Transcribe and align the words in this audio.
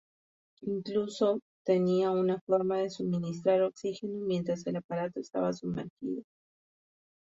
Incluso 0.63 1.41
tenía 1.63 2.09
una 2.09 2.39
forma 2.47 2.79
de 2.79 2.89
suministrar 2.89 3.61
oxígeno 3.61 4.17
mientras 4.25 4.65
el 4.65 4.77
aparato 4.77 5.19
estaba 5.19 5.53
sumergido. 5.53 6.23